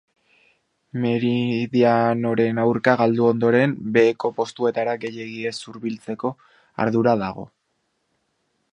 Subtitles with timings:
[1.01, 6.37] Meridianoren aurka galdu ondoren beheko postuetara gehiegi ez hurbiltzeko
[6.87, 7.51] ardura dago.